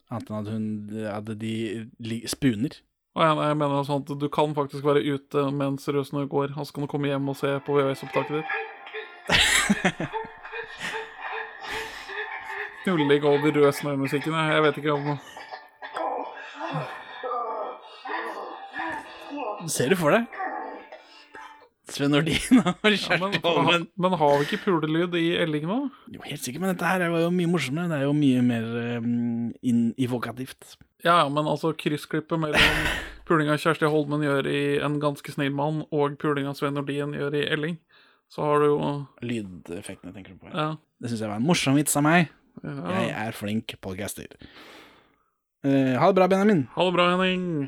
Annet 0.09 0.29
enn 0.29 0.37
at 0.39 0.47
hun 0.49 0.69
At 1.11 1.27
de 1.39 2.21
spuner. 2.29 2.79
Og 3.19 3.25
jeg, 3.25 3.35
jeg 3.49 3.55
mener 3.59 3.83
sånn 3.83 3.99
at 4.05 4.11
du 4.15 4.29
kan 4.31 4.53
faktisk 4.55 4.85
være 4.87 5.03
ute 5.03 5.41
mens 5.51 5.89
røsene 5.91 6.21
går, 6.31 6.53
og 6.55 6.63
så 6.63 6.71
kan 6.75 6.85
du 6.85 6.91
komme 6.91 7.09
hjem 7.11 7.27
og 7.27 7.35
se 7.35 7.51
på 7.65 7.75
VHS-opptaket 7.75 8.39
ditt. 8.39 8.47
Knulling 12.85 13.25
over 13.27 13.51
Rød 13.51 13.75
snø-musikken. 13.75 14.33
Jeg 14.39 14.63
vet 14.63 14.79
ikke 14.79 14.95
om 14.95 15.19
Ser 19.67 19.91
du 19.91 19.99
for 19.99 20.15
deg? 20.15 20.38
Sven 21.93 22.11
Nordin 22.13 22.59
og 22.61 22.67
ja, 22.67 22.73
men, 22.83 22.95
Kjersti 23.01 23.41
Holmen. 23.43 23.85
men 23.99 24.15
har 24.21 24.35
vi 24.39 24.45
ikke 24.47 24.61
pulelyd 24.65 25.15
i 25.19 25.25
Elling 25.41 25.65
nå? 25.69 25.77
Jo, 26.13 26.21
helt 26.25 26.43
sikkert, 26.43 26.63
men 26.63 26.73
dette 26.73 26.87
her 26.89 27.05
er 27.05 27.15
jo 27.23 27.31
mye 27.33 27.49
morsommere. 27.51 27.89
Det 27.91 27.99
er 27.99 28.05
jo 28.05 28.15
mye 28.17 28.43
mer 28.45 28.67
um, 28.99 29.49
invokativt. 29.63 30.75
Ja, 31.05 31.21
ja, 31.21 31.27
men 31.31 31.47
altså 31.49 31.71
kryssklippet 31.79 32.41
mellom 32.41 32.81
pulinga 33.29 33.57
Kjersti 33.61 33.87
Holmen 33.89 34.25
gjør 34.25 34.49
i 34.51 34.61
En 34.83 34.97
ganske 35.01 35.33
snill 35.33 35.53
mann, 35.55 35.83
og 35.95 36.17
pulinga 36.21 36.55
Sven 36.57 36.75
Nordin 36.77 37.15
gjør 37.17 37.39
i 37.39 37.45
Elling, 37.55 37.79
så 38.29 38.45
har 38.45 38.61
du 38.61 38.69
jo 38.71 38.91
Lydeffektene 39.25 40.13
tenker 40.15 40.35
du 40.35 40.43
på. 40.43 40.53
Ja. 40.53 40.73
Det 40.99 41.11
syns 41.11 41.23
jeg 41.23 41.31
var 41.31 41.39
en 41.39 41.47
morsom 41.47 41.79
vits 41.79 41.95
av 41.99 42.05
meg. 42.05 42.29
ja. 42.63 42.77
Jeg 42.99 43.15
er 43.23 43.37
flink 43.37 43.77
podcaster. 43.81 44.35
Uh, 45.59 45.97
ha 45.99 46.07
det 46.07 46.15
bra, 46.15 46.29
Benjamin. 46.31 46.67
Ha 46.75 46.85
det 46.87 46.95
bra, 46.95 47.09
Henning. 47.15 47.67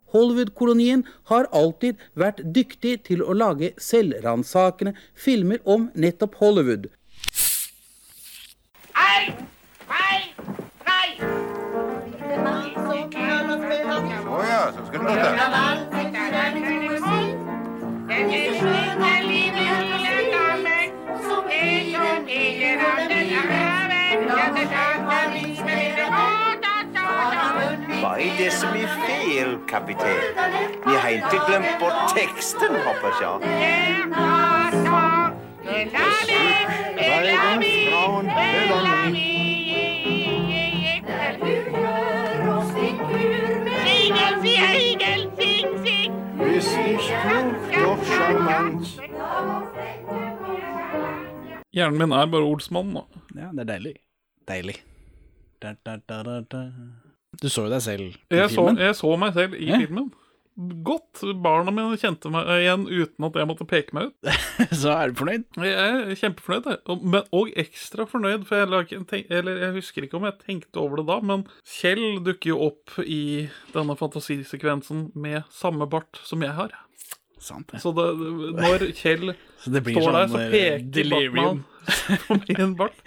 Hollywood-kolonien 0.13 1.05
har 1.31 1.49
alltid 1.51 2.01
vært 2.13 2.41
dyktig 2.55 2.97
til 3.07 3.23
å 3.23 3.35
lage 3.37 3.73
selvransakende 3.81 4.95
filmer 5.15 5.61
om 5.65 5.89
nettopp 5.95 6.35
Hollywood. 6.41 6.89
Nei! 8.95 9.23
Nei! 9.89 10.19
Nei! 10.87 11.07
Å 14.31 14.43
ja, 14.47 14.61
så 14.75 14.85
skal 14.87 15.07
det 15.07 16.00
låte. 28.51 28.59
Hva 28.59 28.59
er 28.59 28.59
det 28.59 28.59
som 28.59 28.73
er 28.75 28.87
feil, 29.07 29.57
kaptein? 29.67 30.23
Vi 30.85 30.95
har 30.95 31.09
ikke 31.09 31.39
glemt 31.47 31.79
bort 31.79 32.15
teksten, 32.15 32.75
håper. 32.85 33.11
Hjernen 51.71 51.97
min 51.97 52.11
er 52.11 52.27
bare 52.27 52.43
ordsmann 52.43 52.91
nå. 52.91 53.05
Ja, 53.35 53.47
det 53.55 53.63
er 53.63 53.69
deilig. 53.69 53.93
Deilig. 54.47 54.75
Da, 55.61 55.75
da, 55.85 55.95
da, 56.09 56.23
da, 56.23 56.41
da. 56.51 57.10
Du 57.39 57.47
så 57.47 57.63
jo 57.67 57.71
deg 57.71 57.81
selv 57.85 58.01
i 58.09 58.11
Jeg 58.35 58.49
så, 58.51 58.65
filmen. 58.65 58.81
jeg 58.83 58.97
så 58.99 59.13
meg 59.21 59.33
selv 59.37 59.55
i 59.55 59.69
Ja. 59.69 59.77
filmen. 59.79 60.11
Godt. 60.83 61.21
Barna 61.41 61.71
mine 61.71 61.95
kjente 61.97 62.29
meg 62.29 62.45
igjen 62.59 62.83
uten 62.85 63.25
at 63.25 63.37
jeg 63.39 63.47
måtte 63.47 63.65
peke 63.65 63.95
meg 63.95 64.09
ut. 64.11 64.33
Så 64.81 64.91
er 64.91 65.09
du 65.09 65.15
fornøyd? 65.21 65.45
Jeg 65.63 65.71
er 65.79 66.11
kjempefornøyd. 66.19 66.67
Og, 66.91 67.05
men, 67.07 67.23
og 67.31 67.49
ekstra 67.55 68.05
fornøyd, 68.05 68.43
for 68.45 68.59
jeg, 68.59 68.99
tenk, 69.07 69.31
eller 69.31 69.61
jeg 69.63 69.77
husker 69.79 70.05
ikke 70.05 70.19
om 70.19 70.27
jeg 70.27 70.37
tenkte 70.43 70.83
over 70.83 70.99
det 70.99 71.07
da, 71.07 71.17
men 71.23 71.47
Kjell 71.65 72.19
dukker 72.27 72.51
jo 72.51 72.59
opp 72.67 72.99
i 73.01 73.47
denne 73.71 73.95
fantasisekvensen 73.97 75.07
med 75.15 75.47
samme 75.55 75.87
bart 75.89 76.19
som 76.27 76.43
jeg 76.43 76.51
har. 76.59 76.75
Sant 77.41 77.71
ja. 77.73 77.79
Så 77.81 77.95
det, 77.95 78.09
når 78.59 78.89
Kjell 78.99 79.31
Så 79.63 79.71
står 79.71 79.83
der, 79.87 80.27
sånn 80.27 80.35
så 80.35 80.43
eh, 80.45 80.51
peker. 80.51 81.11
Batman 81.15 81.63
på 82.27 82.41
min 82.43 82.75
bart. 82.77 82.99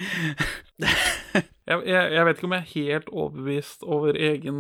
Jeg, 1.65 1.81
jeg, 1.89 2.09
jeg 2.13 2.25
vet 2.29 2.37
ikke 2.37 2.45
om 2.45 2.53
jeg 2.53 2.61
er 2.61 2.73
helt 2.75 3.07
overbevist 3.09 3.85
over 3.89 4.17
egen 4.21 4.57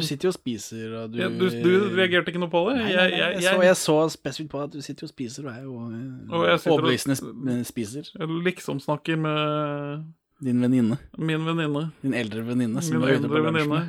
Du 0.00 0.06
sitter 0.08 0.30
jo 0.30 0.32
og 0.32 0.36
spiser, 0.38 0.94
og 0.96 1.10
du 1.12 1.18
Ja, 1.20 1.28
du, 1.28 1.44
du 1.50 1.68
reagerte 1.92 2.32
ikke 2.32 2.40
noe 2.40 2.48
på 2.54 2.62
det? 2.70 2.78
Nei, 2.80 2.86
nei, 2.94 3.04
nei, 3.12 3.18
Jeg, 3.36 3.42
så, 3.44 3.60
jeg, 3.66 3.76
så 3.82 3.96
spesifikt 4.16 4.50
på 4.54 4.62
at 4.64 4.72
du 4.72 4.80
sitter 4.86 5.04
og 5.04 5.12
spiser, 5.12 5.44
og 5.44 5.52
er 5.52 5.66
jo 5.66 5.76
eh, 5.90 6.00
Og 6.32 6.46
sitter 6.62 6.72
og- 6.72 6.78
overbevisende 6.78 7.58
spiser. 7.68 8.08
jeg 8.16 8.40
liksom 8.48 8.80
snakker 8.80 9.20
med 9.20 10.06
Din 10.40 10.60
venninne. 10.64 10.98
min 11.18 11.44
venninne. 11.44 11.84
Din 12.02 12.14
eldre 12.16 12.42
venninne 12.48 12.80
som 12.82 12.96
Min 13.00 13.08
eldre 13.08 13.44
venninne. 13.44 13.84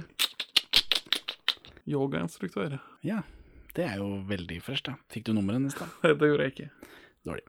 Yogainstruktør. 1.87 2.77
Ja, 3.07 3.21
det 3.75 3.85
er 3.87 4.01
jo 4.01 4.17
veldig 4.27 4.59
fresh, 4.63 4.83
da. 4.83 4.97
Fikk 5.11 5.29
du 5.29 5.33
nummeret 5.37 5.61
i 5.63 5.67
da? 5.79 5.87
Det 6.19 6.27
gjorde 6.27 6.43
jeg 6.49 6.55
ikke. 6.57 6.69
Dårlig. 7.27 7.47